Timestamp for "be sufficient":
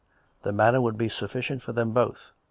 0.97-1.61